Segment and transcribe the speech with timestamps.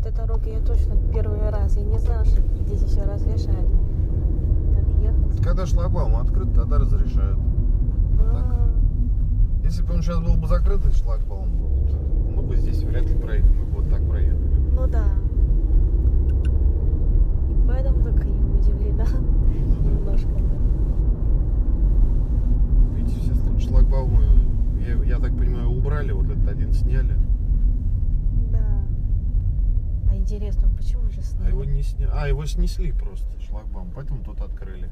[0.00, 1.76] этой дороге я точно первый раз.
[1.76, 3.70] Я не знала, что здесь еще разрешают
[4.74, 5.42] так ехать.
[5.42, 7.38] Когда шлагбаум открыт, тогда разрешают.
[8.20, 8.70] А,
[9.64, 11.48] Если бы он сейчас был бы закрытый шлагбаум,
[12.34, 13.52] мы бы здесь вряд ли проехали.
[13.52, 14.38] Мы бы вот так проехали.
[14.72, 15.04] Ну да.
[17.50, 19.06] И поэтому так и удивлена
[19.82, 20.28] немножко.
[22.96, 24.22] Видите, сейчас тут шлагбаумы,
[24.86, 27.16] я, я так понимаю, убрали, вот этот один сняли.
[28.52, 28.58] Да.
[30.10, 32.10] А интересно, почему же с А его не сняли.
[32.12, 34.90] А, его снесли просто, шлагбаум, поэтому тут открыли.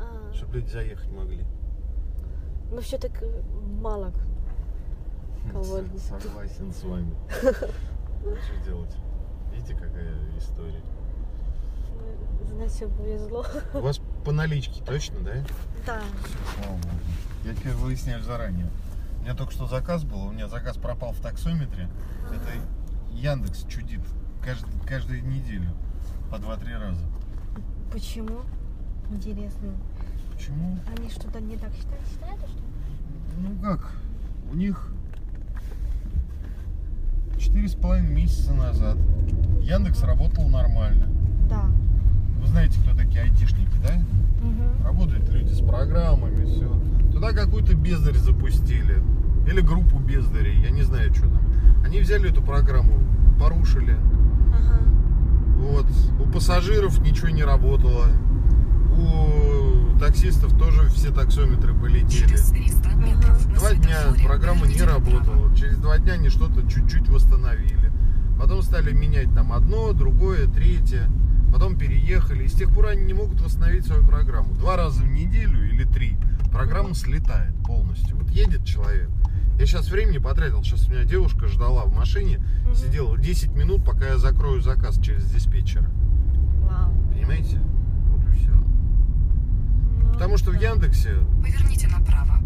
[0.00, 1.44] А, Чтобы люди заехать могли.
[2.70, 3.12] ну все так
[3.80, 4.12] мало.
[5.50, 5.80] Кого?
[5.98, 7.14] Согласен с вами.
[7.40, 8.96] Что делать?
[9.52, 10.80] Видите, какая история?
[12.48, 13.44] Значит, повезло.
[13.74, 15.32] У вас по наличке точно, да?
[15.86, 16.02] Да.
[16.56, 16.88] Слава богу.
[17.44, 18.70] Я теперь выясняю заранее.
[19.18, 21.88] У меня только что заказ был, у меня заказ пропал в таксометре.
[22.30, 22.50] Это
[23.12, 24.00] Яндекс чудит
[24.44, 25.68] кажд- каждую неделю
[26.30, 27.04] по 2-3 раза.
[27.92, 28.40] Почему?
[29.10, 29.68] Интересно.
[30.34, 30.78] Почему?
[30.96, 32.06] Они что-то не так считают?
[32.10, 33.48] Считают, что ли?
[33.48, 33.92] Ну как,
[34.50, 34.92] у них
[37.38, 38.96] четыре с половиной месяца назад
[39.62, 41.08] Яндекс работал нормально.
[41.48, 41.64] Да.
[42.40, 43.94] Вы знаете, кто такие айтишники, да?
[44.42, 44.84] Угу.
[44.84, 46.68] Работают люди с программами, все.
[47.12, 49.02] Туда какую-то бездарь запустили.
[49.46, 51.42] Или группу бездарей, я не знаю, что там.
[51.84, 52.98] Они взяли эту программу,
[53.38, 53.96] порушили.
[54.52, 54.82] Ага.
[55.56, 55.86] Вот.
[56.20, 58.06] У пассажиров ничего не работало.
[58.96, 62.28] У таксистов тоже все таксометры полетели.
[62.28, 65.54] Через 300 метров на Два дня программа не работала.
[65.56, 67.92] Через два дня они что-то чуть-чуть восстановили.
[68.38, 71.08] Потом стали менять там одно, другое, третье.
[71.52, 72.44] Потом переехали.
[72.44, 74.54] И с тех пор они не могут восстановить свою программу.
[74.54, 76.16] Два раза в неделю или три
[76.50, 78.16] программа слетает полностью.
[78.16, 79.08] Вот едет человек.
[79.58, 80.62] Я сейчас времени потратил.
[80.62, 82.38] Сейчас у меня девушка ждала в машине.
[82.64, 82.74] Мгм.
[82.74, 85.88] Сидела 10 минут, пока я закрою заказ через диспетчера.
[86.68, 86.92] Вау.
[87.12, 87.60] Понимаете?
[88.08, 88.50] Вот и все.
[88.50, 90.70] Ну, Потому что в да.
[90.70, 92.40] Яндексе Поверните направо.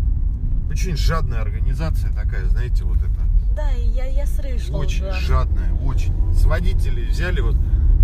[0.71, 3.21] очень жадная организация такая, знаете, вот это.
[3.55, 4.77] Да, и я, я слышала.
[4.77, 5.13] Очень да.
[5.15, 6.13] жадная, очень.
[6.35, 7.57] С водителей взяли вот,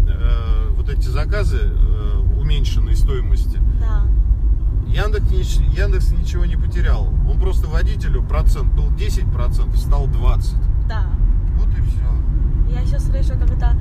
[0.08, 3.58] э, вот эти заказы э, уменьшенной стоимости.
[3.78, 4.06] Да.
[4.92, 7.08] Яндекс, Яндекс ничего не потерял.
[7.28, 10.54] Он просто водителю процент был 10%, стал 20%.
[10.88, 11.06] Да.
[11.56, 12.74] Вот и все.
[12.74, 13.74] Я еще слышу, когда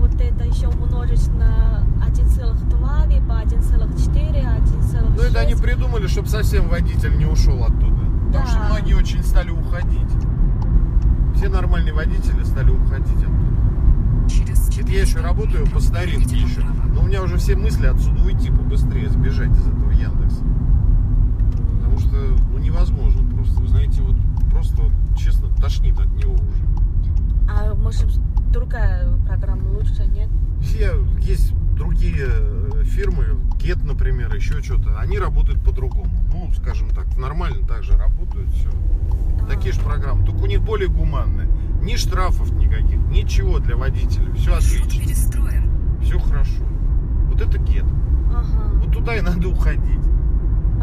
[0.00, 5.14] вот это еще умножить на 1,2, либо 1,4, 1,6.
[5.16, 8.02] Ну это они придумали, чтобы совсем водитель не ушел оттуда.
[8.28, 8.68] Потому что Да.
[8.70, 10.00] многие очень стали уходить.
[11.36, 14.28] Все нормальные водители стали уходить оттуда.
[14.28, 16.62] Через Это я еще 400 работаю по старинке еще.
[16.94, 20.43] Но у меня уже все мысли отсюда уйти побыстрее, сбежать из этого Яндекса.
[22.74, 23.60] Невозможно просто.
[23.60, 24.16] Вы знаете, вот
[24.50, 27.48] просто вот, честно тошнит от него уже.
[27.48, 28.10] А может
[28.52, 30.28] другая программа лучше, нет?
[30.60, 36.10] Все есть другие э, фирмы, Get, например, еще что-то, они работают по-другому.
[36.32, 38.68] Ну, скажем так, нормально так же работают, все.
[39.48, 41.48] Такие же программы, только у них более гуманные.
[41.80, 44.32] Ни штрафов никаких, ничего для водителей.
[44.32, 45.70] Все отлично, перестроен.
[46.02, 46.64] все хорошо.
[47.28, 47.86] Вот это Get.
[48.30, 48.70] Ага.
[48.82, 50.03] Вот туда и надо уходить.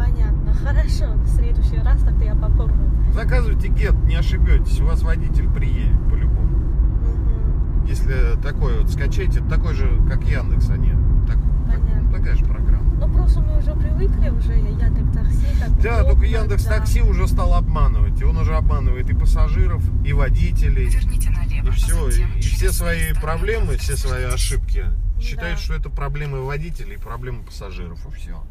[0.06, 0.52] Понятно.
[0.54, 1.12] Хорошо.
[1.14, 2.90] В следующий раз тогда я попробую.
[3.14, 6.48] Заказывайте Get, не ошибетесь, у вас водитель приедет по-любому.
[6.48, 7.84] Мгм.
[7.86, 10.90] Если такой вот скачаете, это такой же, как Яндекс, они.
[11.26, 12.12] Так, так- Понятно.
[12.12, 12.82] такая же программа.
[12.98, 15.46] Ну просто мы уже привыкли уже, Яндекс Такси.
[15.60, 16.78] Так Да, удобно, только Яндекс да.
[16.78, 18.20] Такси уже стал обманывать.
[18.20, 20.86] И он уже обманывает и пассажиров, и водителей.
[20.86, 21.68] Поверните налево.
[21.68, 24.84] И все, Затем и все свои 300 проблемы, все свои ошибки
[25.20, 25.62] Считает, Да.
[25.62, 28.42] что это проблемы водителей и проблемы пассажиров, и все.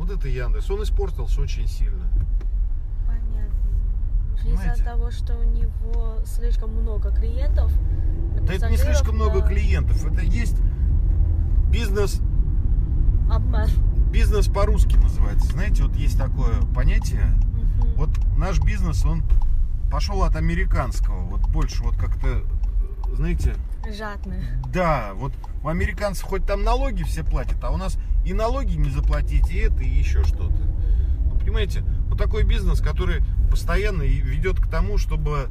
[0.00, 0.70] Вот это Яндекс.
[0.70, 2.06] Он испортился очень сильно.
[3.06, 4.72] Понятно.
[4.72, 7.70] Из-за того, что у него слишком много клиентов.
[8.40, 10.02] Да это не слишком много да, клиентов.
[10.10, 10.56] Это есть
[11.70, 12.22] бизнес,
[13.30, 13.68] Обман.
[14.10, 15.48] бизнес по-русски называется.
[15.48, 17.26] Знаете, вот есть такое понятие.
[17.26, 17.94] Мгм.
[17.96, 18.08] Вот
[18.38, 19.22] наш бизнес, он
[19.90, 21.26] пошел от американского.
[21.26, 22.42] Вот больше вот как-то,
[23.12, 23.54] знаете,
[23.88, 24.42] Жадный.
[24.72, 25.32] да, вот
[25.62, 29.58] у американцев хоть там налоги все платят, а у нас и налоги не заплатить, и
[29.58, 30.52] это, и еще что-то.
[30.52, 35.48] Ну, понимаете, вот такой бизнес, который постоянно ведет к тому, чтобы,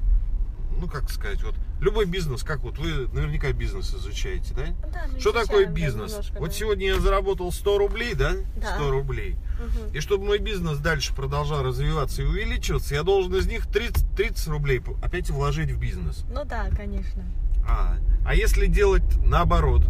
[0.79, 4.65] ну, как сказать, вот, любой бизнес, как вот вы наверняка бизнес изучаете, да?
[4.91, 6.11] Да, Что такое бизнес?
[6.11, 6.55] немножко, вот да.
[6.55, 8.33] сегодня я заработал 100 рублей, да?
[8.55, 8.75] Да.
[8.75, 9.35] 100 рублей.
[9.59, 9.93] Мгм.
[9.95, 14.47] И чтобы мой бизнес дальше продолжал развиваться и увеличиваться, я должен из них 30, 30
[14.47, 16.23] рублей опять вложить в бизнес.
[16.31, 17.23] Ну да, конечно.
[17.69, 19.83] А, а если делать наоборот,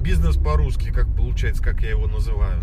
[0.00, 2.62] бизнес по-русски, как получается, как я его называю,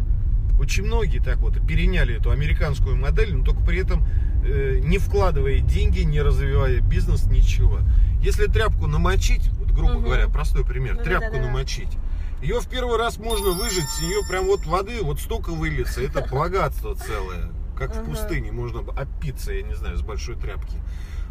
[0.60, 4.06] очень многие так вот переняли эту американскую модель, но только при этом
[4.44, 7.80] э, не вкладывая деньги, не развивая бизнес, ничего.
[8.22, 10.04] Если тряпку намочить, вот, грубо Мгм.
[10.04, 11.46] говоря, простой пример, Ну, тряпку да-да-да.
[11.48, 11.98] намочить,
[12.42, 16.26] ее в первый раз можно выжать, с нее прям вот воды вот столько выльется, это
[16.32, 20.78] богатство целое, как в пустыне можно опиться, я не знаю, с большой тряпки.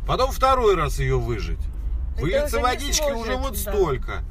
[0.06, 1.58] Потом второй раз ее выжать.
[2.18, 3.72] Не водички уже вот да.
[3.72, 4.24] столько.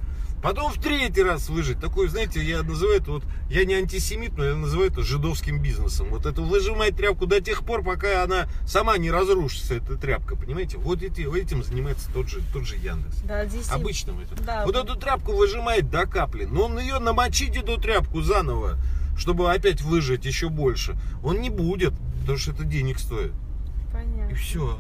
[0.46, 1.80] Потом в третий раз выжить.
[1.80, 6.10] Такой, знаете, я называю это вот, я не антисемит, но я называю это жидовским бизнесом.
[6.12, 10.78] Вот это выжимать тряпку до тех пор, пока она сама не разрушится, эта тряпка, понимаете?
[10.78, 13.22] Вот эти, этим занимается тот же, тот же Яндекс.
[13.24, 13.72] Да, здесь...
[13.72, 14.36] Обычным это.
[14.44, 14.66] Да.
[14.68, 18.78] Вот эту тряпку выжимает до капли, но он ее намочить эту тряпку заново,
[19.18, 23.34] чтобы опять выжать еще больше, он не будет, потому что это денег стоит.
[23.92, 24.32] Понятно.
[24.32, 24.78] И все.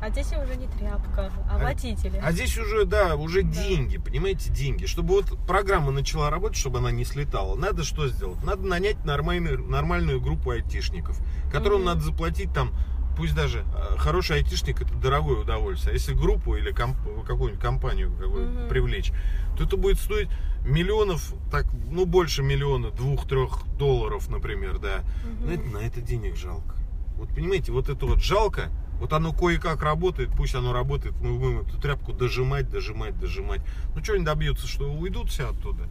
[0.00, 2.20] А здесь уже не тряпка, а, А- водители.
[2.22, 3.48] А здесь уже, да, уже Да.
[3.50, 4.86] деньги, понимаете, деньги.
[4.86, 8.42] Чтобы вот программа начала работать, чтобы она не слетала, надо что сделать?
[8.44, 11.18] Надо нанять нормальную, нормальную группу айтишников,
[11.50, 11.86] которым Мгм.
[11.86, 12.70] надо заплатить там,
[13.16, 15.90] пусть даже э, хороший айтишник это дорогое удовольствие.
[15.90, 18.68] А если группу или комп- какую-нибудь компанию какую Мгм.
[18.68, 19.10] привлечь,
[19.56, 20.28] то это будет стоить
[20.64, 25.00] миллионов, так, ну больше миллиона, двух-трех долларов, например, да.
[25.24, 25.46] Мгм.
[25.48, 26.76] На, это, на это денег жалко.
[27.16, 31.60] Вот понимаете, вот это вот жалко, вот оно кое-как работает, пусть оно работает, мы будем
[31.60, 33.60] эту тряпку дожимать, дожимать, дожимать.
[33.94, 35.84] Ну что они добьются, что уйдут все оттуда?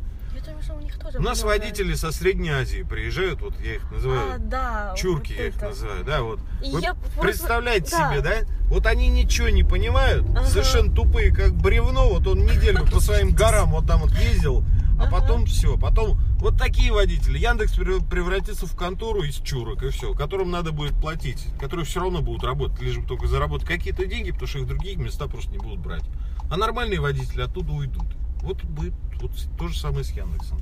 [0.62, 3.92] Что у них тоже У нас много- водители со Средней Азии приезжают, вот я их
[3.92, 4.94] называю, А, да.
[4.96, 6.40] чурки вот я их называю, да, вот.
[6.64, 8.12] И Вы я просто- представляете да.
[8.12, 8.36] себе, да?
[8.70, 10.46] Вот они ничего не понимают, Ага.
[10.46, 14.64] совершенно тупые, как бревно, вот он неделю по своим горам вот там вот ездил,
[15.00, 15.12] а Ага.
[15.12, 17.38] потом все, потом вот такие водители.
[17.38, 22.00] Яндекс прев- превратится в контору из чурок и все, которым надо будет платить, которые все
[22.02, 25.28] равно будут работать, лишь бы только заработать какие-то деньги, потому что их в других места
[25.28, 26.04] просто не будут брать.
[26.50, 28.06] А нормальные водители оттуда уйдут.
[28.42, 30.62] Вот будет вот то же самое с Яндексом.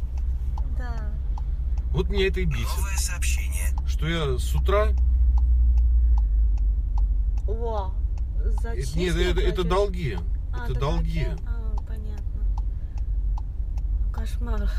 [0.77, 1.11] Да.
[1.91, 2.67] Вот меня это и бесит.
[2.77, 3.67] Новое сообщение.
[3.87, 4.89] Что я с утра...
[7.47, 7.93] О,
[8.61, 8.99] зачем?
[8.99, 10.17] нет, это, это долги.
[10.51, 11.27] А, это долги.
[11.45, 11.54] А.
[14.25, 14.69] Кошмар.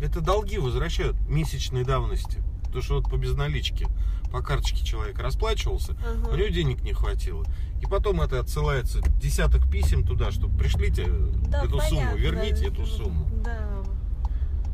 [0.00, 2.38] Это долги возвращают месячной давности.
[2.64, 3.86] Потому что вот по безналичке,
[4.32, 6.30] по карточке человек расплачивался, Ага.
[6.32, 7.44] у него денег не хватило.
[7.82, 11.06] И потом это отсылается десяток писем туда, что пришлите
[11.48, 12.16] Да, эту сумму, понятно.
[12.18, 13.26] верните эту сумму.
[13.44, 13.58] Да.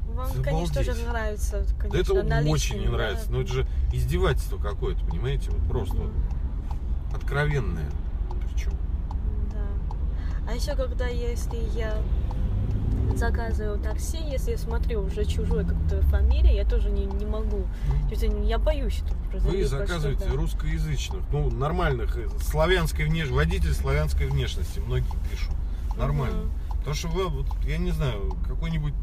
[0.07, 0.45] Вам, Обалдеть.
[0.45, 2.93] конечно же, нравится, Да конечно, это наличные, очень не да.
[2.93, 3.31] нравится.
[3.33, 5.50] Но это же издевательство какое-то, понимаете?
[5.50, 6.12] Вот просто Мгм.
[7.14, 7.90] откровенное.
[10.49, 10.52] Да.
[10.52, 11.95] А еще когда если я
[13.14, 17.62] заказываю такси, если я смотрю уже чужой какую-то фамилию, я тоже не, не могу.
[18.09, 20.37] То есть я боюсь, что Вы заказываете что-то.
[20.37, 25.52] русскоязычных, ну, нормальных, э, славянской внешности, водитель славянской внешности, многие пишут.
[25.97, 26.45] Нормально.
[26.45, 26.52] Мгм.
[26.78, 28.95] Потому что вы, вот, я не знаю, какой-нибудь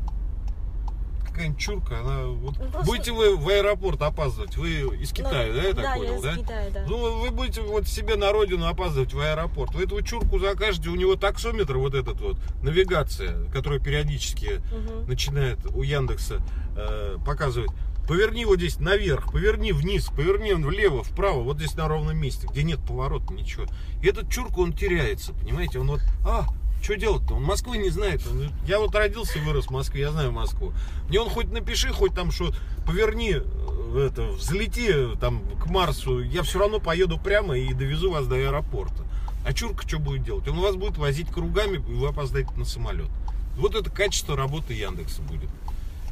[1.35, 5.67] какая-нибудь чурка, она вот Ну, будете вы в аэропорт опаздывать, вы из Китая, Ну, да,
[5.67, 6.35] я так да, понял, я из да?
[6.35, 6.85] Китая, да.
[6.87, 9.73] Ну, вы будете вот себе на родину опаздывать в аэропорт.
[9.75, 15.07] Вы эту чурку закажете, у него таксометр вот этот вот, навигация, которая периодически Мгм.
[15.07, 16.41] начинает у Яндекса
[16.77, 17.71] э, показывать.
[18.07, 22.63] Поверни вот здесь наверх, поверни вниз, поверни влево, вправо, вот здесь на ровном месте, где
[22.63, 23.65] нет поворота, ничего.
[24.03, 25.79] И этот чурка, он теряется, понимаете?
[25.79, 26.45] Он вот, а,
[26.85, 27.33] что делать-то?
[27.33, 28.21] Он Москвы не знает.
[28.27, 30.71] Он- я вот родился и вырос в Москве, я знаю Москву.
[31.09, 32.53] Мне он хоть напиши, хоть там что,
[32.85, 38.11] поверни, э, это, взлети э, там к Марсу, я все равно поеду прямо и довезу
[38.11, 39.03] вас до аэропорта.
[39.45, 40.47] А чурка что будет делать?
[40.47, 43.09] Он вас будет возить кругами, и вы опоздаете на самолет.
[43.57, 45.49] Вот это качество работы Яндекса будет.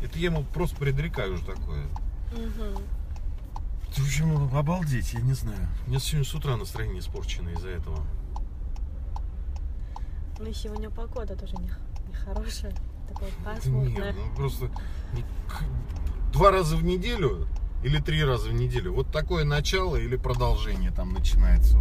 [0.01, 1.83] Это я ему просто предрекаю уже такое.
[2.31, 2.81] Мгм.
[3.95, 5.67] В общем, обалдеть, я не знаю.
[5.85, 8.03] У меня сегодня с утра настроение испорчено из-за этого.
[10.43, 11.69] Ну и сегодня погода тоже не,
[12.25, 12.73] хорошее,
[13.07, 14.11] такое Нет, пасмурное.
[14.13, 14.65] ну просто
[15.13, 15.23] не-
[16.33, 17.47] два раза в неделю
[17.81, 18.93] или три раза в неделю.
[18.93, 21.77] Вот такое начало или продолжение там начинается.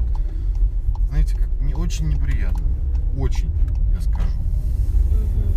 [1.09, 2.65] Знаете, как не, очень неприятно.
[3.19, 3.51] Очень,
[3.97, 4.31] я скажу.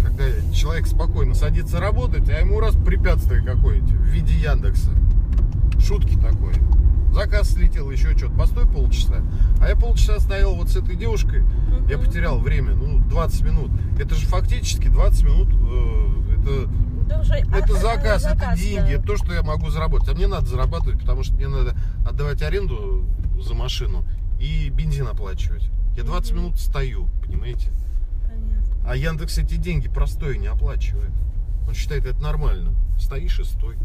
[0.03, 4.89] Когда человек спокойно садится работать, а ему раз препятствие какое-нибудь в виде Яндекса.
[5.79, 6.55] Шутки такой.
[7.15, 8.35] Заказ слетел, еще что-то.
[8.35, 9.23] Постой полчаса.
[9.61, 11.45] А я полчаса стоял вот с этой девушкой.
[11.89, 12.05] Я Мгм.
[12.05, 13.71] потерял время, ну, 20 минут.
[13.97, 15.47] Это же фактически 20 минут.
[15.47, 16.69] э, это
[17.07, 18.89] Да уже, а, это э, заказ, это заказ, деньги, да.
[18.91, 20.09] это то, что я могу заработать.
[20.09, 21.73] А мне надо зарабатывать, потому что мне надо
[22.05, 23.05] отдавать аренду
[23.41, 24.05] за машину
[24.37, 25.69] и бензин оплачивать.
[25.95, 26.41] Я 20 Мгм.
[26.41, 27.71] минут стою, понимаете?
[28.23, 28.89] Понятно.
[28.89, 31.11] А Яндекс эти деньги простой не оплачивает.
[31.65, 32.73] Он считает это нормально.
[32.99, 33.77] Стоишь и стой.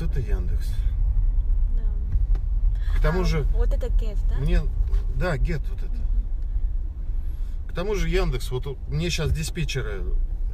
[0.00, 0.68] Вот это Яндекс.
[1.76, 2.98] да.
[2.98, 4.36] К тому А, же, Вот это get, да?
[4.38, 4.60] мне...
[5.16, 5.96] Да, гет вот это.
[7.68, 10.04] К тому же Яндекс, вот мне сейчас диспетчеры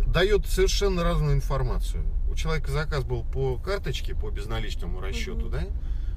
[0.07, 2.05] дает совершенно разную информацию.
[2.31, 5.51] У человека заказ был по карточке, по безналичному расчету, Мгм.
[5.51, 5.65] да?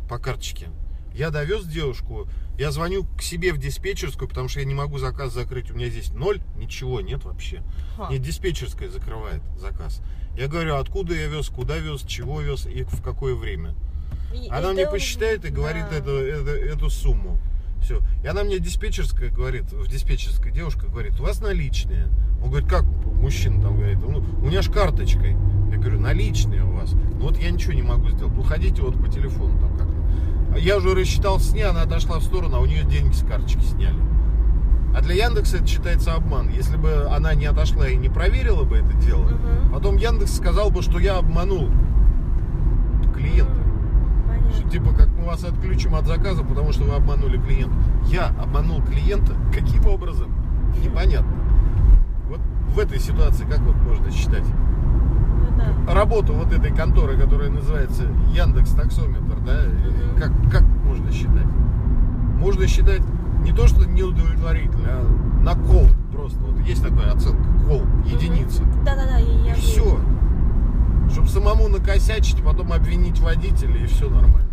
[0.10, 0.70] По карточке.
[1.14, 5.34] Я довез девушку, я звоню к себе в диспетчерскую, потому что я не могу заказ
[5.34, 5.72] закрыть.
[5.72, 7.62] У меня здесь ноль, ничего нет вообще.
[7.96, 8.10] Ха.
[8.10, 10.02] Мне диспетчерская закрывает заказ.
[10.38, 13.76] Я говорю, откуда я вез, куда вез, чего вез и в какое время.
[14.34, 15.98] И Она это мне посчитает и говорит да.
[15.98, 17.40] эту, эту, эту сумму.
[17.82, 18.02] Все.
[18.24, 22.08] И она мне диспетчерская говорит, в диспетчерской девушка говорит, у вас наличные.
[22.44, 25.38] Он говорит, как мужчина там говорит, ну, у меня ж карточкой.
[25.72, 26.92] Я говорю, наличные у вас.
[26.92, 28.34] Ну вот я ничего не могу сделать.
[28.34, 29.97] Ну ходите вот по телефону там как-то.
[30.60, 33.62] Я уже рассчитался с ней, она отошла в сторону, а у нее деньги с карточки
[33.62, 33.96] сняли.
[34.96, 36.50] А для Яндекса это считается обман.
[36.50, 39.74] Если бы она не отошла и не проверила бы это дело, Мгм.
[39.74, 41.70] потом Яндекс сказал бы, что я обманул
[43.16, 43.52] клиента.
[44.28, 44.52] Понятно.
[44.54, 47.76] Что, типа, как мы вас отключим от заказа, потому что вы обманули клиента.
[48.08, 49.34] Я обманул клиента.
[49.54, 50.32] Каким образом?
[50.84, 51.32] Непонятно.
[52.30, 52.40] Вот
[52.74, 54.44] в этой ситуации как вот можно считать?
[54.46, 55.94] Ну да.
[55.94, 59.62] Работу вот этой конторы, которая называется Яндекс Таксометр, да?
[60.20, 61.48] Как, как можно считать?
[62.40, 63.02] Можно считать
[63.44, 66.40] не то, что неудовлетворительно, а на кол просто.
[66.40, 68.64] Вот есть такая оценка, кол, единица.
[68.86, 70.00] Да-да-да, я И все.
[71.12, 74.50] Чтобы самому накосячить, потом обвинить водителя, и все нормально.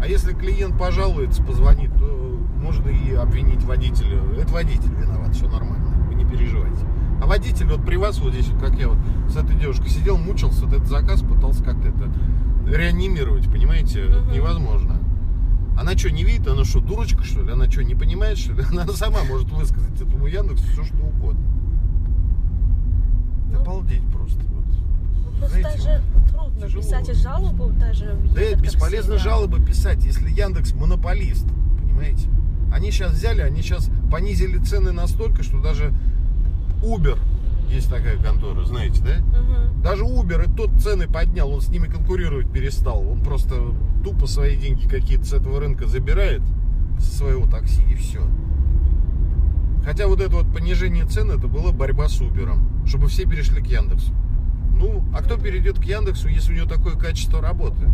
[0.00, 4.20] А если клиент пожалуется, позвонит, то можно и обвинить водителя.
[4.38, 6.86] Это водитель виноват, все нормально, вы не переживайте.
[7.20, 10.16] А водитель вот при вас вот здесь, вот как я вот с этой девушкой сидел,
[10.16, 12.10] мучился, вот этот заказ пытался как-то это
[12.76, 14.32] реанимировать, понимаете, это Мгм.
[14.32, 14.98] невозможно.
[15.78, 16.46] Она что, не видит?
[16.46, 17.52] Она что, дурочка, что ли?
[17.52, 18.62] Она что, не понимает, что ли?
[18.70, 21.40] Она сама может высказать этому Яндексу все, что угодно.
[23.52, 24.40] Ну, Обалдеть просто.
[24.40, 24.64] Вот.
[24.66, 30.04] Ну, просто Знаете, даже трудно тяжело писать жалобу даже в Да Яндекс.Такси, бесполезно жалобы писать,
[30.04, 31.46] если Яндекс монополист,
[31.80, 32.28] понимаете?
[32.72, 35.92] Они сейчас взяли, они сейчас понизили цены настолько, что даже
[36.82, 37.18] Uber,
[37.70, 39.18] есть такая контора, знаете, да?
[39.18, 39.82] Мгм.
[39.82, 43.06] Даже Uber и тот цены поднял, он с ними конкурировать перестал.
[43.06, 43.74] Он просто
[44.04, 46.42] тупо свои деньги какие-то с этого рынка забирает,
[46.98, 48.20] со своего такси, и все.
[49.84, 53.66] Хотя вот это вот понижение цен, это была борьба с Uber, чтобы все перешли к
[53.66, 54.12] Яндексу.
[54.76, 57.88] Ну, а кто перейдет к Яндексу, если у него такое качество работы?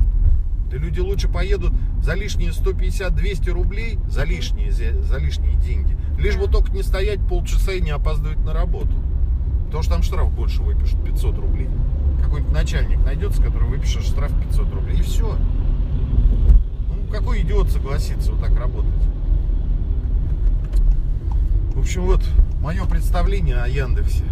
[0.71, 5.97] Да люди лучше поедут за лишние 150-200 рублей, за лишние, за, за лишние деньги.
[6.19, 8.97] Лишь бы только не стоять полчаса и не опаздывать на работу.
[9.67, 11.69] Потому что там штраф больше выпишут, 500 рублей.
[12.23, 14.99] Какой-нибудь начальник найдется, который выпишет штраф 500 рублей.
[14.99, 15.37] И все.
[16.89, 18.91] Ну, какой идиот согласится вот так работать?
[21.75, 22.23] В общем, вот
[22.63, 24.25] мое представление о Яндексе.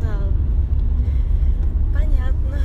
[0.00, 0.18] Да.
[1.94, 2.58] Понятно.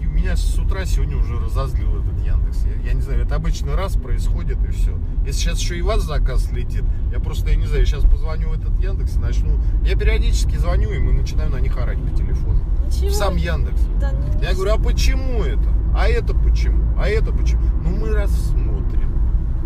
[0.00, 2.64] И меня с утра сегодня уже разозлил этот Яндекс.
[2.64, 4.96] Я, я не знаю, это обычно раз происходит и все.
[5.24, 8.52] Если сейчас еще и вас заказ летит, я просто, я не знаю, сейчас позвоню в
[8.52, 9.58] этот Яндекс и начну.
[9.84, 12.60] Я периодически звоню им и начинаю на них орать по телефону.
[12.86, 13.08] Ничего.
[13.08, 13.80] В сам Яндекс.
[14.00, 15.68] Да, не- Я говорю, а почему это?
[15.96, 16.84] А это почему?
[16.98, 17.62] А это почему?
[17.82, 19.10] Ну мы рассмотрим.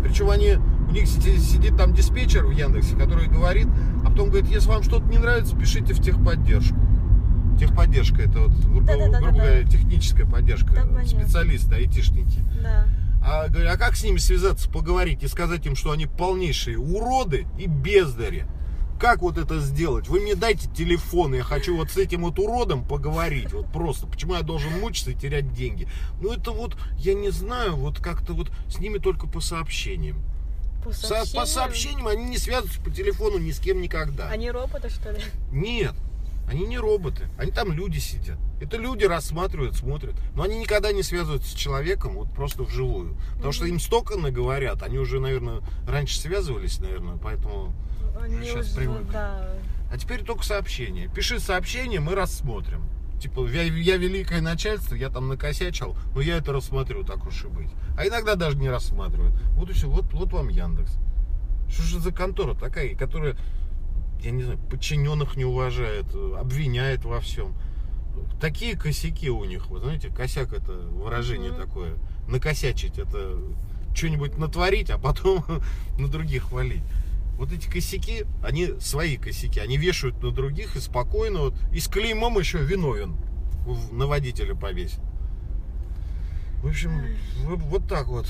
[0.03, 0.57] Причем они,
[0.87, 3.67] у них сидит там диспетчер в Яндексе, который говорит,
[4.05, 6.75] а потом говорит, если вам что-то не нравится, пишите в техподдержку.
[7.59, 9.19] Техподдержка это вот, грубо, Да-да-да-да-да.
[9.21, 10.73] грубо говоря, техническая поддержка.
[10.73, 11.05] Да, понятно.
[11.07, 12.39] специалисты, айтишники.
[12.61, 12.87] Да.
[13.27, 17.47] А, говорю, а как с ними связаться, поговорить и сказать им, что они полнейшие уроды
[17.57, 18.45] и бездари?
[18.99, 20.07] Как вот это сделать?
[20.07, 23.51] Вы мне дайте телефон, я хочу вот с этим вот уродом поговорить.
[23.51, 24.07] Вот просто.
[24.07, 25.87] Почему я должен мучиться и терять деньги?
[26.21, 30.17] Ну это вот, я не знаю, вот как-то вот с ними только по сообщениям.
[30.83, 31.41] По Со- сообщениям.
[31.41, 34.29] по сообщениям они не связываются по телефону ни с кем никогда.
[34.29, 35.19] Они роботы, что ли?
[35.51, 35.93] Нет.
[36.47, 38.37] Они не роботы, они там люди сидят.
[38.61, 40.15] Это люди рассматривают, смотрят.
[40.35, 43.17] Но они никогда не связываются с человеком, вот просто вживую.
[43.35, 47.73] Потому что им столько наговорят, они уже, наверное, раньше связывались, наверное, поэтому
[48.21, 49.11] Они сейчас уже, привыкли.
[49.11, 49.49] да.
[49.91, 51.09] А теперь только сообщение.
[51.09, 52.83] Пиши сообщение, мы рассмотрим.
[53.19, 57.47] Типа, я, я великое начальство, я там накосячил, но я это рассмотрю, так уж и
[57.47, 57.69] быть.
[57.97, 59.33] А иногда даже не рассматривают.
[59.51, 60.97] Вот и все, вот, вот вам Яндекс.
[61.69, 63.35] Что же за контора такая, которая,
[64.23, 66.05] я не знаю, подчиненных не уважает,
[66.37, 67.53] обвиняет во всем.
[68.39, 71.61] Такие косяки у них, вы знаете, косяк это выражение Мгм.
[71.61, 71.93] такое.
[72.27, 73.37] Накосячить это
[73.93, 75.43] что-нибудь натворить, а потом
[75.99, 76.83] на других хвалить.
[77.37, 81.87] Вот эти косяки, они свои косяки, они вешают на других и спокойно, вот, и с
[81.87, 83.15] клеймом еще виновен
[83.91, 84.99] на водителя повесить.
[86.63, 86.91] В общем,
[87.43, 88.25] вот так вот.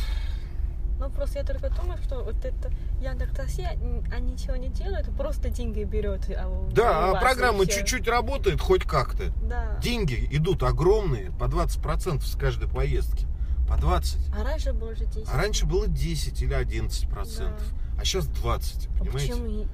[0.99, 5.07] Ну, просто я только думаю, что вот это Яндекс Такси, м, они ничего не делают,
[5.17, 6.29] просто деньги берет.
[6.29, 9.31] А Да, а программа чуть-чуть работает, хоть как-то.
[9.43, 9.77] Да.
[9.81, 13.25] Деньги идут огромные, по 20% с каждой поездки.
[13.67, 14.19] По 20.
[14.39, 15.27] А раньше больше 10.
[15.33, 17.51] А раньше было 10 или 11%.
[17.97, 19.31] А сейчас 20, А понимаете?
[19.33, 19.47] почему?
[19.47, 19.67] не-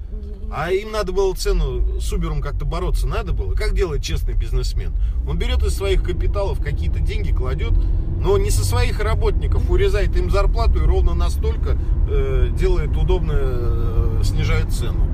[0.52, 3.54] А им надо было цену с Убером как-то бороться, надо было.
[3.54, 4.92] Как делает честный бизнесмен?
[5.26, 7.72] Он берет из своих капиталов какие-то деньги, кладет,
[8.20, 11.76] но не со своих работников, урезает им зарплату и ровно настолько
[12.08, 15.04] э, делает удобно, э, снижает цену.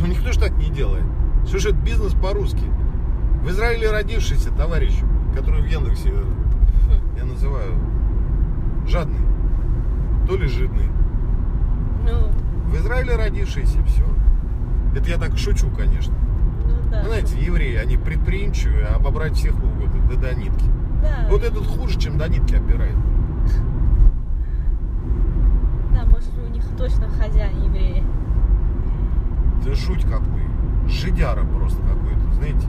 [0.00, 1.04] Ну никто же так не делает.
[1.46, 2.64] Все же это бизнес по-русски.
[3.44, 4.92] В Израиле родившийся товарищ,
[5.36, 6.24] который в Яндексе э,
[7.16, 7.74] я называю
[8.88, 9.20] жадный,
[10.26, 10.88] то ли жидный.
[12.04, 12.30] Ну,
[12.66, 14.04] В Израиле родившийся, все.
[14.94, 16.14] Это я так шучу, конечно.
[16.66, 17.04] ну да.
[17.04, 20.64] Знаете, евреи, они предприимчивые, а обобрать всех могут до, до нитки.
[21.02, 22.96] Да, Вот этот хуже, чем до нитки обирает.
[25.92, 28.02] да, может у них точно хозяин евреи.
[29.60, 30.42] Это жуть какой.
[30.88, 32.66] Жидяра просто какой-то, знаете.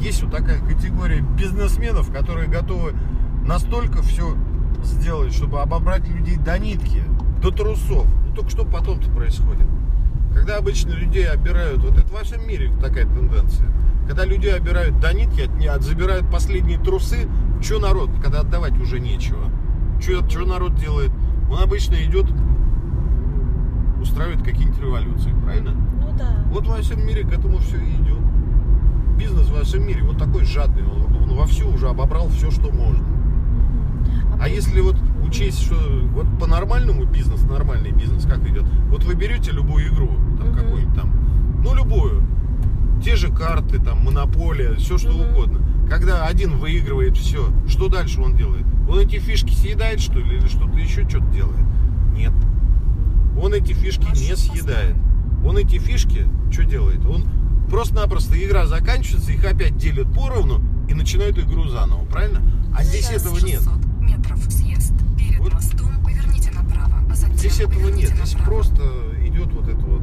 [0.00, 2.94] Есть вот такая категория бизнесменов, которые готовы
[3.46, 4.36] настолько все
[4.82, 7.02] сделать, чтобы обобрать людей до нитки,
[7.40, 8.06] до трусов.
[8.34, 9.66] Только что потом-то происходит?
[10.34, 13.68] Когда обычно людей обирают, вот это во всем мире такая тенденция.
[14.08, 17.28] Когда людей обирают до нитки, от, от- забирают последние трусы,
[17.62, 19.50] что народ, когда отдавать уже нечего.
[20.00, 21.10] Что народ делает?
[21.50, 22.26] Он обычно идет,
[24.00, 25.70] устраивает какие-нибудь революции, правильно?
[25.72, 26.44] Ну да.
[26.50, 28.18] Вот во всем мире к этому все и идет.
[29.16, 33.04] Бизнес во всем мире вот такой жадный, он, он вовсю уже обобрал все, что можно.
[34.34, 35.74] А по- если вот учесть, что
[36.12, 40.08] вот по-нормальному бизнес, нормальный бизнес как идет, вот вы берете любую игру,
[40.38, 40.56] там Мгм.
[40.56, 42.22] какую-нибудь там, ну любую,
[43.02, 45.30] те же карты, там, монополия, все что Мгм.
[45.30, 45.60] угодно.
[45.88, 48.64] Когда один выигрывает все, что дальше он делает?
[48.88, 51.64] Он эти фишки съедает, что ли, или что-то еще что-то делает?
[52.14, 52.32] Нет.
[53.40, 54.96] Он эти фишки не съедает.
[55.44, 57.04] Он эти фишки что делает?
[57.04, 57.24] Он
[57.68, 62.40] просто-напросто игра заканчивается, их опять делят поровну и начинают игру заново, правильно?
[62.76, 63.14] А здесь да.
[63.16, 63.60] этого нет.
[63.62, 64.38] 600 метров
[65.44, 65.54] Вот.
[65.54, 67.82] мостом поверните направо, а затем Здесь этого нет.
[67.82, 68.54] поверните Здесь направо.
[68.54, 68.82] просто
[69.26, 70.02] идет вот это вот.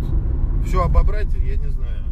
[0.66, 2.04] Все обобрать, я не знаю.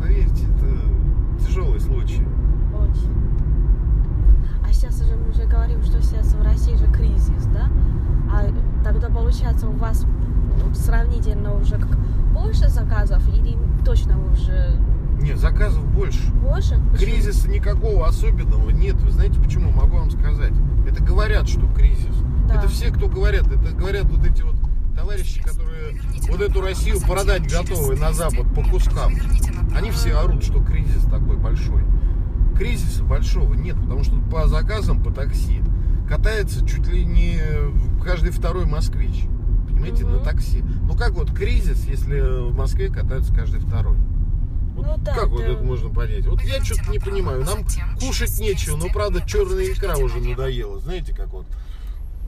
[0.00, 2.22] Поверьте, это тяжелый случай.
[2.74, 3.12] Очень.
[4.66, 7.68] А сейчас уже мы уже говорим, что сейчас в России же кризис, да?
[8.32, 8.48] А
[8.84, 11.96] тогда получается у вас ну, сравнительно уже как
[12.32, 14.78] больше заказов или точно уже
[15.26, 16.30] Не, заказов больше.
[16.32, 16.78] больше?
[16.92, 16.96] Почему?
[16.96, 18.94] Кризиса никакого особенного нет.
[18.96, 19.70] Вы знаете почему?
[19.72, 20.52] Могу вам сказать.
[20.88, 22.14] Это говорят, что кризис.
[22.48, 22.56] Да.
[22.56, 23.46] Это все, кто говорят.
[23.48, 24.54] Это говорят вот эти вот
[24.96, 25.98] товарищи, которые
[26.30, 29.14] вот эту Россию продать готовы на 200 Запад по кускам.
[29.74, 31.82] Они все орут, что кризис такой большой.
[32.56, 35.60] Кризиса большого нет, потому что по заказам по такси
[36.08, 37.38] катается чуть ли не
[38.02, 39.24] каждый второй москвич.
[39.68, 40.14] Понимаете, Мгм.
[40.14, 40.62] на такси.
[40.88, 43.96] Ну как вот кризис, если в Москве катаются каждый второй?
[44.76, 46.26] Вот Ну да, как вот это- можно понять?
[46.26, 47.44] Вот я Поверните что-то не понимаю.
[47.44, 50.78] Нам затем кушать нечего, но 200 правда черная икра уже надоела.
[50.80, 51.46] Знаете, как вот.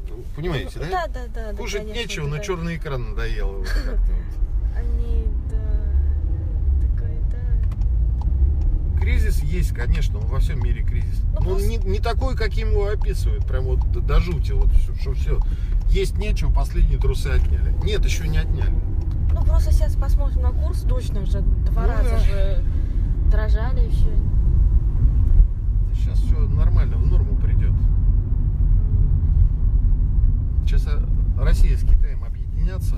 [0.08, 0.87] Ну, Понимаете, да?
[0.90, 1.52] Да, да, да.
[1.52, 2.42] да, Кушать конечно, нечего, но да.
[2.42, 3.58] черная икра надоела.
[3.58, 3.68] Вот.
[4.76, 5.58] Они, да,
[6.96, 9.00] такое, да.
[9.00, 11.20] Кризис есть, конечно, он во всем мире кризис.
[11.20, 14.52] Ну, Но он просто- не, не такой, каким его описывают, прям вот до, до жути,
[14.52, 15.38] вот что все.
[15.90, 17.72] Есть нечего, последние трусы отняли.
[17.84, 18.74] Нет, еще не отняли.
[19.38, 22.18] Ну просто сейчас посмотрим на курс, точно уже два Ну раза да.
[22.18, 22.64] же
[23.31, 24.07] дрожали и все.
[25.94, 27.72] Сейчас все нормально, в норму придет.
[30.66, 31.03] Сейчас а,
[31.38, 32.96] Россия с Китаем объединятся,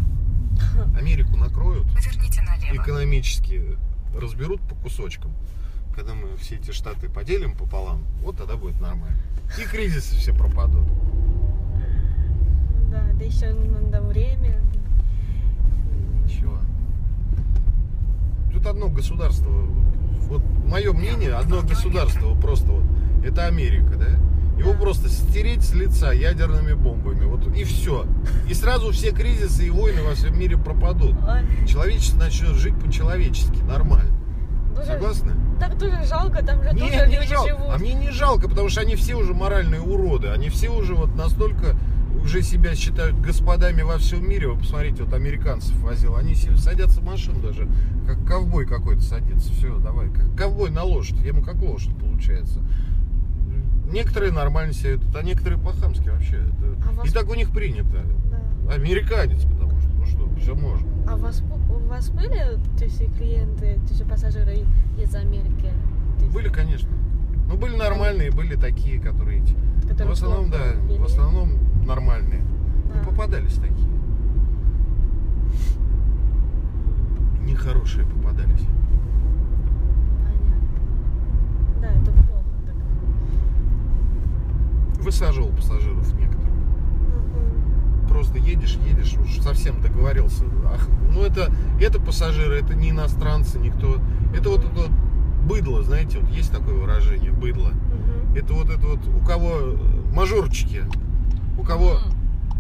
[0.99, 2.83] Америку накроют, Поверните налево.
[2.83, 3.77] экономически
[4.19, 5.33] разберут по кусочкам.
[5.95, 9.19] Когда мы все эти штаты поделим пополам, вот тогда будет нормально.
[9.59, 10.87] И кризисы все пропадут.
[12.91, 14.61] Да, да еще надо время.
[18.61, 18.71] Ничего.
[18.71, 19.51] одно государство.
[20.29, 22.85] Вот мое мнение, одно государство просто вот.
[23.25, 24.07] Это Америка, да?
[24.59, 27.25] Его просто стереть с лица ядерными бомбами.
[27.25, 28.05] Вот и все.
[28.49, 31.17] И сразу все кризисы и войны во всем мире пропадут.
[31.67, 34.11] Человечество начнет жить по-человечески, нормально.
[34.77, 35.33] дуже- Согласны?
[35.59, 37.49] Так дуже жалко, там же тоже не люди жалко.
[37.51, 37.67] живут.
[37.75, 40.29] А мне не жалко, потому что они все уже моральные уроды.
[40.29, 41.77] Они все уже вот настолько
[42.23, 44.49] уже себя считают господами во всем мире.
[44.49, 46.17] Вы посмотрите, вот американцев возил.
[46.17, 47.69] Они садятся в машину даже,
[48.07, 49.53] как ковбой какой-то садится.
[49.53, 50.09] Все, давай.
[50.11, 51.19] Как ковбой на лошадь.
[51.25, 52.61] Ему как лошадь получается.
[53.91, 56.37] Некоторые нормально себя ведут, а некоторые по-хамски вообще.
[56.37, 58.05] Это- А вас- И так у них принято.
[58.31, 58.73] Да.
[58.75, 60.87] Американец, потому что, ну что, все можно.
[61.09, 64.59] А у вас, у вас были то есть, клиенты, то есть, пассажиры
[64.97, 65.73] из Америки?
[66.21, 66.89] Есть, Были, конечно.
[67.49, 69.55] Ну, были нормальные, были такие, которые эти.
[69.83, 70.59] которые в основном, да,
[70.99, 71.59] в основном
[71.91, 72.43] нормальные.
[72.93, 73.03] Да.
[73.05, 73.89] Попадались такие.
[77.43, 78.65] Нехорошие попадались.
[80.23, 80.57] Понятно.
[81.81, 82.45] Да, это плохо.
[82.67, 82.77] Так.
[85.05, 86.47] Высаживал пассажиров некоторых.
[86.47, 88.09] Мгм.
[88.09, 90.45] Просто едешь, едешь, уж совсем договорился.
[90.73, 93.97] Ах, ну это, это пассажиры, это не иностранцы, никто.
[94.33, 94.91] Это вот это вот
[95.45, 97.71] быдло, знаете, вот есть такое выражение, быдло.
[97.71, 98.37] Мгм.
[98.37, 99.77] Это вот это вот, у кого э,
[100.15, 100.85] мажорчики,
[101.61, 101.99] у кого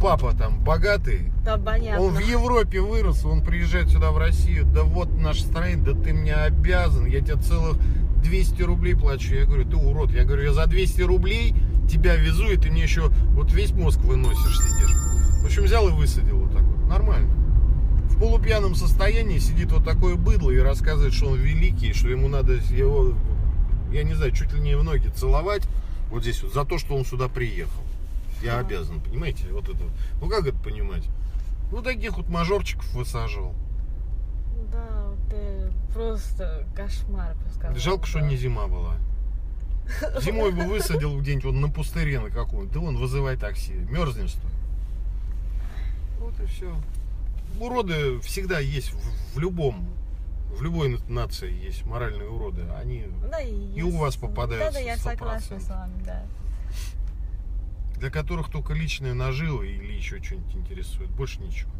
[0.01, 2.05] папа там богатый, Да, понятно.
[2.05, 6.13] Он в Европе вырос, он приезжает сюда в Россию, да вот наша страна, да ты
[6.13, 7.79] мне обязан, я тебе целых
[8.23, 9.35] 200 рублей плачу.
[9.35, 11.55] Я говорю, ты урод, я говорю, я за 200 рублей
[11.91, 14.95] тебя везу, и ты мне еще вот весь мозг выносишь, сидишь.
[15.43, 17.35] В общем, взял и высадил вот так вот, нормально.
[18.11, 22.55] В полупьяном состоянии сидит вот такое быдло и рассказывает, что он великий, что ему надо
[22.55, 23.15] его,
[23.93, 25.63] я не знаю, чуть ли не в ноги целовать,
[26.11, 27.83] вот здесь вот, за то, что он сюда приехал.
[28.43, 29.79] Я обязан, понимаете, вот это.
[29.79, 29.93] вот.
[30.21, 31.09] Ну как это понимать?
[31.71, 33.55] Ну, таких вот мажорчиков высаживал.
[34.73, 37.79] Да, ты просто кошмар, бы сказала.
[37.79, 38.97] Жалко, что не зима была.
[40.21, 42.73] Зимой бы высадил где-нибудь вот на пустыре на каком-нибудь.
[42.73, 43.73] Да вон, вызывай такси.
[43.73, 44.51] Мерзнем стой.
[46.19, 46.75] Вот и все.
[47.59, 49.89] Уроды всегда есть в, в любом,
[50.57, 52.63] в любой нации есть моральные уроды.
[52.81, 56.23] Они Да, и, И у вас попадаются, Да, да, я согласна с вами, да.
[58.01, 61.11] Для которых только личные наживы или еще что-нибудь интересует.
[61.11, 61.71] Больше ничего.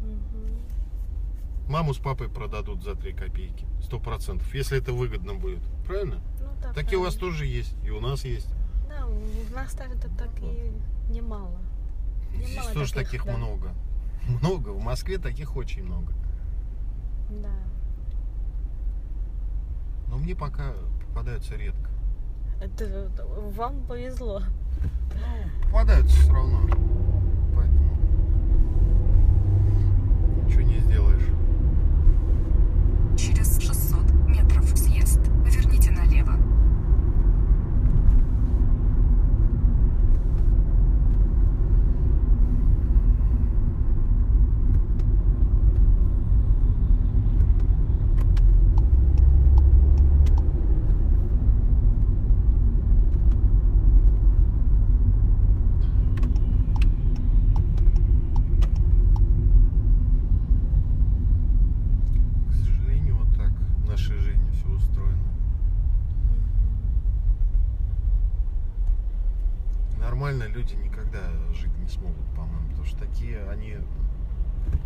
[0.00, 1.70] Мгм.
[1.70, 3.64] Маму с папой продадут за 3 копейки.
[3.80, 4.52] Сто процентов.
[4.52, 5.62] Если это выгодно будет.
[5.86, 6.20] Правильно?
[6.40, 7.38] Ну, да, Такие у вас правильно.
[7.38, 7.76] тоже есть.
[7.84, 8.48] И у нас есть.
[8.88, 10.72] Да, у нас так это так и
[11.12, 11.60] немало.
[12.34, 13.36] Здесь Немало тоже таких, таких да.
[13.36, 13.74] много.
[14.28, 14.70] Много.
[14.70, 16.12] В Москве таких очень много.
[17.30, 17.54] Да.
[20.08, 20.72] Но мне пока
[21.06, 21.88] попадаются редко.
[22.60, 23.10] Это
[23.56, 24.42] вам повезло.
[24.82, 26.60] Ну, попадаются все равно.
[27.54, 27.96] Поэтому
[30.44, 31.28] ничего не сделаешь.
[33.16, 35.20] Через 600 метров съезд.
[35.44, 36.34] Поверните налево.
[62.48, 65.18] К сожалению, вот так в нашей жизни все устроено.
[69.98, 71.20] Нормально люди никогда
[72.04, 72.68] смогут, по-моему.
[72.70, 73.76] Потому что такие, они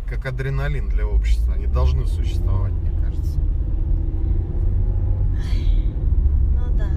[0.07, 1.53] как адреналин для общества.
[1.53, 3.39] Они должны существовать, мне кажется.
[6.53, 6.89] Ну да.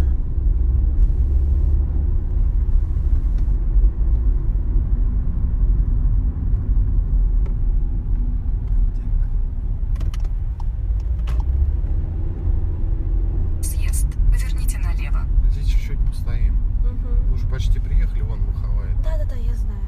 [13.62, 14.06] Съезд.
[14.30, 15.20] Поверните налево.
[15.50, 16.54] Здесь чуть-чуть постоим.
[16.84, 17.28] Мгм.
[17.28, 18.94] Мы уже почти приехали, вон Маховая.
[19.04, 19.78] Да, да, да, я знаю.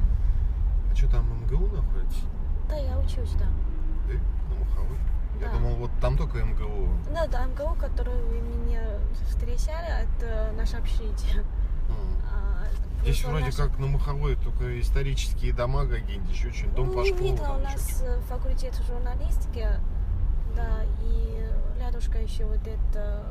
[0.91, 2.21] А что там МГУ находится?
[2.69, 3.53] Да, я учусь там.
[4.07, 4.15] Ты?
[4.49, 4.97] На Маховой?
[5.41, 5.53] Я Да.
[5.55, 6.89] думал, вот там только МГУ.
[7.13, 8.83] Да, да, МГУ, который вы меня
[9.29, 11.41] встречали, это наше общежитие.
[11.89, 11.97] М.
[12.31, 12.65] А,
[13.03, 14.79] Здесь просто вроде наше- как на Маховой только
[15.15, 17.25] исторические дома какие-нибудь, еще что-нибудь, дом Ну, по не школам.
[17.25, 19.69] видно, у нас э, факультет журналистики,
[20.57, 21.45] да, и
[21.81, 23.25] рядышком еще вот это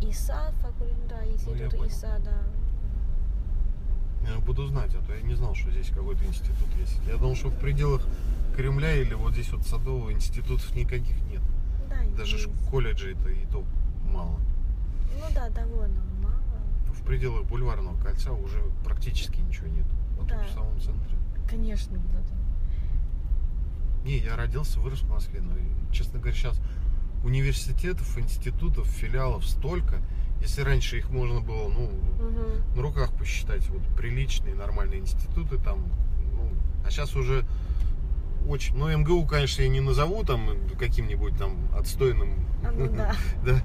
[0.00, 1.86] ИСА, факультет, да, институт Ну.
[1.86, 2.36] ИСА, да.
[4.32, 6.98] Я буду знать, а то я не знал, что здесь какой-то институт есть.
[7.06, 8.02] Я думал, что в пределах
[8.56, 11.42] Кремля или вот здесь вот Садового институтов никаких нет.
[11.90, 12.48] Да, Даже есть.
[12.70, 13.64] колледжи это и то
[14.10, 14.38] мало.
[15.18, 16.34] Ну да, довольно мало.
[16.94, 19.84] В пределах Бульварного кольца уже практически ничего нет.
[20.16, 20.38] Вот Да.
[20.38, 21.16] тут в самом центре.
[21.48, 22.20] Конечно, да.
[24.04, 25.40] Не, я родился, вырос в Москве.
[25.40, 25.52] Но,
[25.92, 26.60] честно говоря, сейчас
[27.24, 29.96] университетов, институтов, филиалов столько.
[30.40, 32.76] Если раньше их можно было, ну, Мгм.
[32.76, 35.86] на руках посчитать, вот приличные, нормальные институты там,
[36.34, 36.50] ну,
[36.86, 37.46] а сейчас уже
[38.46, 43.14] очень, ну, МГУ, конечно, я не назову там каким-нибудь там отстойным, А, ну да.
[43.46, 43.58] да,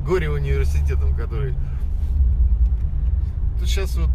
[0.00, 1.54] горе университетом, который...
[3.58, 4.10] Тут сейчас вот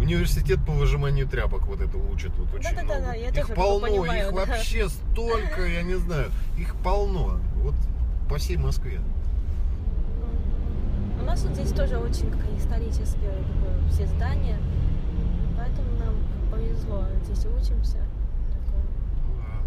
[0.00, 3.16] университет по выжиманию тряпок вот это учат вот очень Да-да-да, много.
[3.18, 4.46] я их тоже как бы полно, понимаю, их да.
[4.46, 7.38] вообще столько, я не знаю, их полно.
[7.56, 7.74] Вот
[8.28, 9.00] по всей Москве.
[11.20, 14.58] У нас вот здесь тоже очень исторические как бы, все здания,
[15.56, 16.14] поэтому нам
[16.50, 17.04] повезло.
[17.24, 17.98] Здесь учимся.
[18.52, 18.82] Такое.
[19.26, 19.60] Ну да.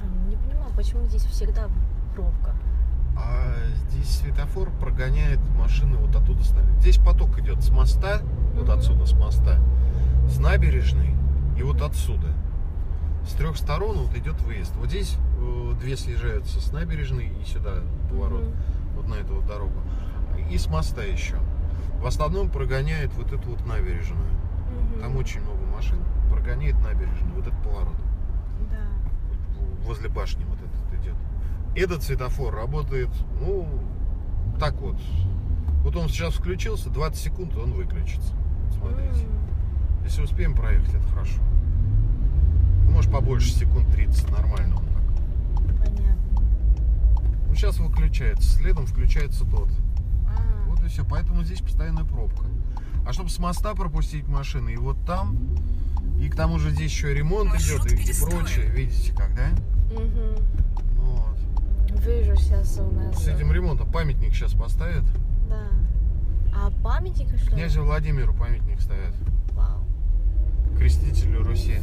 [0.00, 1.68] А, Не понимаю, почему здесь всегда
[2.14, 2.54] пробка.
[3.16, 3.52] А
[3.88, 6.66] здесь светофор прогоняет машины вот оттуда стали.
[6.78, 8.20] Здесь поток идет с моста,
[8.54, 8.78] вот Мгм.
[8.78, 9.58] отсюда с моста,
[10.28, 11.14] с набережной
[11.58, 12.28] и вот отсюда.
[13.28, 14.74] С трех сторон вот идет выезд.
[14.76, 17.74] Вот здесь э, две съезжаются с набережной и сюда
[18.08, 18.54] поворот, Мгм.
[18.96, 19.80] вот на эту вот дорогу.
[20.50, 21.36] И с моста еще.
[22.00, 24.30] В основном прогоняет вот эту вот набережную.
[24.94, 25.00] Мгм.
[25.00, 25.98] Там очень много машин.
[26.30, 27.96] Прогоняет набережную, вот этот поворот.
[28.70, 28.76] Да.
[29.84, 30.58] возле башни вот.
[31.74, 33.08] Этот светофор работает,
[33.40, 33.66] ну,
[34.60, 34.96] так вот.
[35.82, 38.34] Вот он сейчас включился, 20 секунд, он выключится.
[38.78, 39.26] Смотрите.
[40.04, 41.40] Если успеем проехать, это хорошо.
[42.84, 45.66] Ну, Может, побольше, секунд 30, нормально он так.
[45.78, 46.42] Понятно.
[47.48, 49.68] Ну, сейчас выключается, следом включается тот.
[50.28, 52.44] А, Вот и все, поэтому здесь постоянная пробка.
[53.06, 55.36] А чтобы с моста пропустить машины, и вот там,
[56.20, 58.66] и к тому же здесь еще ремонт Маршрут идет и, прочее.
[58.70, 59.48] Видите как, да?
[59.92, 60.71] мгм.
[62.00, 63.16] Вижу сейчас у нас.
[63.22, 65.04] С этим ремонтом памятник сейчас поставят.
[65.48, 65.68] Да.
[66.54, 67.50] А памятник что?
[67.52, 69.14] Князю Владимиру памятник ставят.
[69.52, 69.84] Вау.
[70.78, 71.78] Крестителю Руси.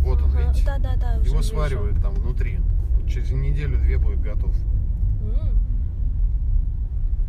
[0.00, 0.64] Вот он, Ага, видите?
[0.66, 1.12] Да, да, да.
[1.14, 1.42] Его вижу.
[1.42, 2.60] сваривают там внутри.
[3.08, 4.54] Через неделю-две будет готов.
[5.22, 5.58] М.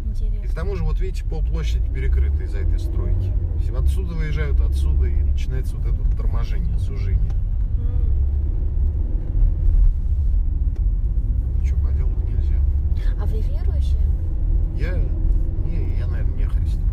[0.06, 0.56] И к Интересно.
[0.56, 3.32] тому же, вот видите, полплощади перекрыта из-за этой стройки.
[3.78, 7.32] Отсюда выезжают, отсюда, и начинается вот это вот торможение, сужение.
[7.78, 8.14] М.
[11.62, 12.60] Ничего поделать нельзя.
[13.20, 14.00] А вы верующие?
[14.78, 14.96] Я,
[15.66, 16.84] не, я, наверное, не христиан.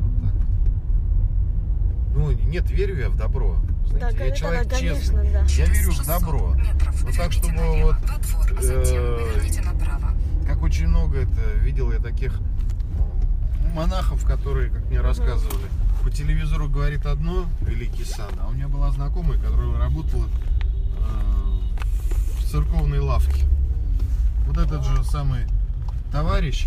[0.00, 0.42] Вот так вот.
[2.14, 3.56] Ну, нет, верю я в добро.
[3.92, 5.16] Да, Знаете, я да, человек да, честный.
[5.16, 5.44] конечно, да.
[5.48, 6.54] Я верю в 600 добро.
[6.54, 7.86] метров Ну, так, чтобы налево.
[7.86, 9.18] вот, Во двор, а затем э.
[10.46, 12.40] Как очень много это видел я таких
[13.74, 15.66] монахов, которые, как мне рассказывали,
[16.02, 20.30] по телевизору говорит одно, великий сан, а у меня была знакомая, которая работала э,
[22.40, 23.44] в церковной лавке.
[24.48, 25.40] Вот этот же самый
[26.10, 26.66] товарищ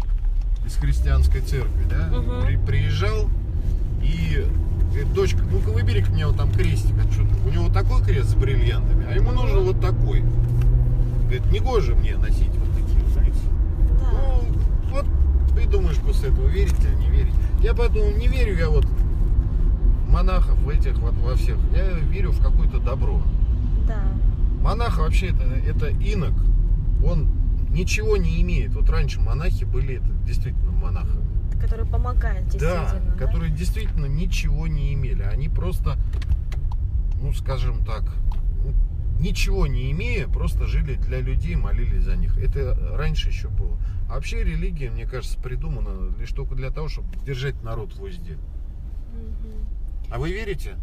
[0.65, 2.45] из христианской церкви, да, Мгм.
[2.45, 3.27] при- приезжал
[4.03, 4.45] и
[4.89, 8.35] говорит, дочка, ну-ка выбери мне вот там крестик, а что у него такой крест с
[8.35, 10.21] бриллиантами, а ему нужен вот такой.
[11.23, 13.39] Говорит, негоже мне носить вот такие, знаете.
[13.99, 14.11] Да.
[14.11, 15.05] Ну, вот
[15.55, 17.33] ты думаешь после этого, верить или не верить.
[17.61, 18.85] Я поэтому не верю я вот
[20.07, 21.57] монахов, в этих вот во всех.
[21.75, 23.21] Я верю в какое-то добро.
[23.87, 24.03] Да.
[24.61, 26.33] Монах вообще это, это инок.
[27.03, 27.27] Он
[27.71, 28.73] ничего не имеет.
[28.73, 31.25] Вот раньше монахи были это, действительно монахами.
[31.59, 33.15] Который помогает Да, действительно.
[33.17, 33.25] да?
[33.25, 35.23] которые действительно ничего не имели.
[35.23, 35.97] Они просто,
[37.21, 38.03] ну скажем так,
[38.63, 38.73] ну,
[39.19, 42.37] ничего не имея, просто жили для людей, молились за них.
[42.37, 43.77] Это раньше еще было.
[44.09, 48.37] А вообще религия, мне кажется, придумана лишь только для того, чтобы держать народ в узде.
[49.13, 49.65] Мгм.
[50.09, 50.77] А вы верите?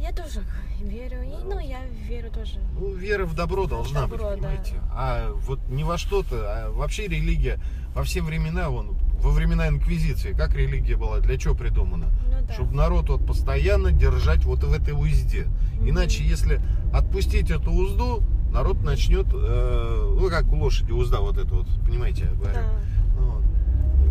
[0.00, 0.40] Я тоже
[0.80, 1.22] верю.
[1.22, 2.58] И, ну, я верю тоже.
[2.78, 4.48] Ну, вера в добро должна добро, быть, да.
[4.48, 4.74] понимаете?
[4.92, 7.58] А вот не во что-то, а вообще религия
[7.94, 12.10] во все времена, вон, во времена инквизиции, как религия была, для чего придумана?
[12.30, 12.52] Ну да.
[12.52, 15.46] Чтобы народ вот постоянно держать вот в этой узде.
[15.78, 15.90] Мгм.
[15.90, 16.60] Иначе, если
[16.92, 22.24] отпустить эту узду, народ начнет, э, ну как у лошади узда вот это вот, понимаете,
[22.24, 22.54] я говорю.
[22.54, 22.72] Да.
[23.18, 23.44] Вот.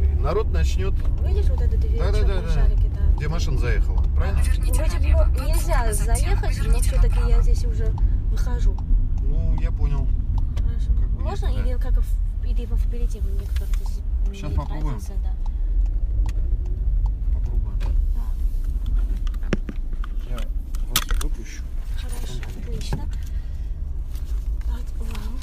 [0.04, 0.93] И народ начнет,
[1.26, 2.50] Видишь вот этот дверь, Да-да-да-да.
[2.50, 3.15] шарики, да.
[3.15, 4.39] где машина заехала, правильно?
[4.39, 5.30] Поверните Вроде бы налево.
[5.38, 7.86] Во нельзя затем заехать, но поверните все-таки я здесь уже
[8.32, 8.75] выхожу.
[9.21, 10.08] Ну, я понял.
[10.60, 10.91] Хорошо.
[10.99, 11.69] Как бы Можно есть, да.
[11.69, 13.99] или как в, или в впереди в некоторых здесь
[14.32, 14.93] Сейчас имеет попробуем.
[14.93, 15.34] разница, да.
[17.34, 17.80] Попробуем.
[20.30, 21.63] Я вас выпущу.
[22.01, 23.04] Хорошо, отлично.
[24.67, 25.39] Вот, вау.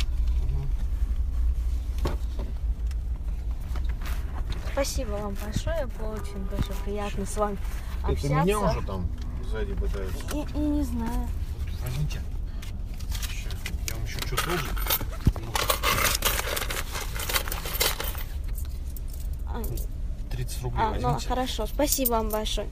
[4.73, 7.59] Спасибо вам большое, было очень большое приятно с вами
[8.04, 8.28] Это общаться.
[8.44, 9.08] меня уже там
[9.50, 10.24] сзади пытаются.
[10.36, 11.28] И, и не знаю.
[11.84, 12.22] Возьмите.
[13.30, 13.50] Еще,
[13.88, 14.70] я вам еще что должен?
[15.40, 15.52] Ну,
[19.48, 19.62] А,
[20.32, 21.28] 30 рублей а, ну возьмите.
[21.28, 22.68] хорошо, спасибо вам большое.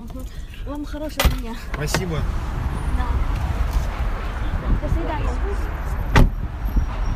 [0.00, 0.24] Мгм.
[0.66, 1.54] Вам хорошего дня.
[1.74, 2.18] Спасибо.
[2.96, 3.06] Да.
[4.86, 5.30] До свидания。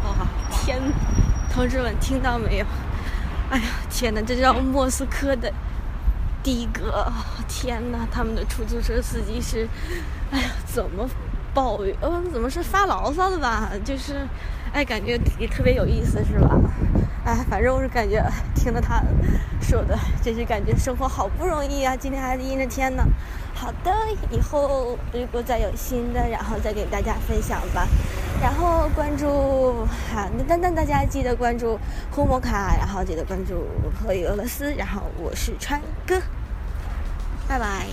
[0.05, 0.29] 哇，
[0.65, 0.81] 天，
[1.53, 2.67] 同志们听到没有？
[3.50, 5.52] 哎呀，天哪，这叫莫斯科的
[6.44, 7.12] 的哥！
[7.48, 9.68] 天哪，他们的出租车司机是，
[10.32, 11.10] 哎呀，怎么
[11.54, 11.96] 抱怨？
[12.00, 13.72] 呃，怎么是发牢骚的吧？
[13.84, 14.28] 就是，
[14.72, 16.56] 哎，感觉也特别有意思，是吧？
[17.26, 19.02] 哎，反正我是感觉听了他
[19.60, 21.96] 说的，真是感觉生活好不容易啊！
[21.96, 23.04] 今天还是阴着天呢。
[23.54, 23.92] 好的，
[24.30, 27.88] 以后如果再有新的，然后再给大家分享吧。
[28.42, 31.78] 然后关注哈，那但但大家记得关注
[32.10, 36.20] 呼摩卡，然后记得关注和俄罗斯，然后我是川哥，
[37.48, 37.86] 拜拜。